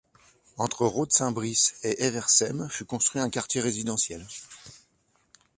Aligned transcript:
Entre 0.57 0.87
Rhode-Saint-Brice 0.87 1.75
et 1.83 2.03
Eversem 2.05 2.67
fut 2.71 2.85
construit 2.85 3.21
un 3.21 3.29
quartier 3.29 3.61
résidentiel. 3.61 4.25